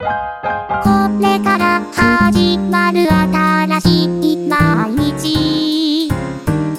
[0.00, 0.06] こ
[1.20, 6.08] れから始まる新しい毎日。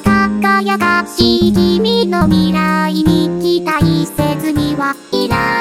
[0.04, 5.61] 輝かしい君の未来に期待せずにはいら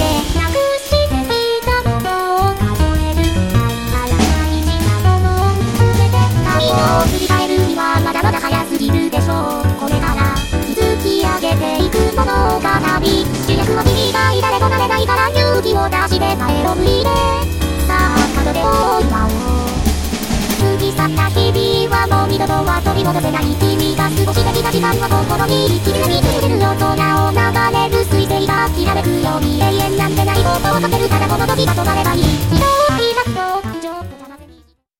[15.81, 17.09] を出して帰ろういて
[17.89, 19.41] さあ門出を祝おう
[20.61, 26.93] 過ぎ去った日々はもう二度とは取り戻せない君が過ごしてきた時間は心に生きるに続ける大人
[27.25, 27.41] を流
[27.73, 32.30] れる水星がきらめくように永遠なんてないことをかけるただこの時が止まればいい